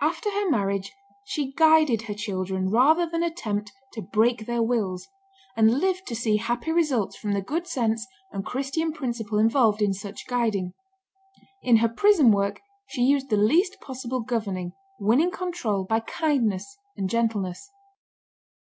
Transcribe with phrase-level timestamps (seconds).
[0.00, 0.92] After her marriage
[1.24, 5.08] she guided her children rather than attempt "to break their wills,"
[5.56, 9.92] and lived to see happy results from the good sense and Christian principle involved in
[9.92, 10.74] such guiding.
[11.64, 17.10] In her prison work she used the least possible governing, winning control by kindness and
[17.10, 17.68] gentleness.